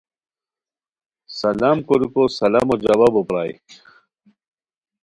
[1.41, 3.53] سلام کوریکو سلامو جوابو پرائے